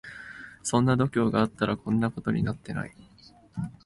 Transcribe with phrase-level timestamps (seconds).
[0.63, 2.91] そんな度胸があったらこんなことになってない